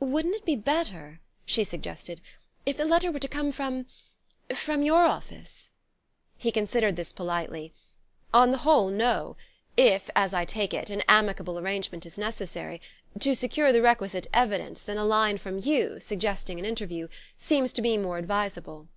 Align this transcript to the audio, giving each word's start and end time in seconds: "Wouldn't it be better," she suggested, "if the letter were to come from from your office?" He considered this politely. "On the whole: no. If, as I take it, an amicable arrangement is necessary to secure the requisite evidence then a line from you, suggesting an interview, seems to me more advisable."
"Wouldn't 0.00 0.34
it 0.34 0.44
be 0.44 0.56
better," 0.56 1.20
she 1.46 1.62
suggested, 1.62 2.20
"if 2.66 2.76
the 2.76 2.84
letter 2.84 3.12
were 3.12 3.20
to 3.20 3.28
come 3.28 3.52
from 3.52 3.86
from 4.52 4.82
your 4.82 5.04
office?" 5.04 5.70
He 6.36 6.50
considered 6.50 6.96
this 6.96 7.12
politely. 7.12 7.72
"On 8.34 8.50
the 8.50 8.58
whole: 8.66 8.88
no. 8.88 9.36
If, 9.76 10.10
as 10.16 10.34
I 10.34 10.44
take 10.44 10.74
it, 10.74 10.90
an 10.90 11.04
amicable 11.08 11.56
arrangement 11.56 12.04
is 12.04 12.18
necessary 12.18 12.80
to 13.20 13.36
secure 13.36 13.72
the 13.72 13.80
requisite 13.80 14.26
evidence 14.34 14.82
then 14.82 14.98
a 14.98 15.04
line 15.04 15.38
from 15.38 15.60
you, 15.60 16.00
suggesting 16.00 16.58
an 16.58 16.64
interview, 16.64 17.06
seems 17.36 17.72
to 17.74 17.80
me 17.82 17.96
more 17.96 18.18
advisable." 18.18 18.88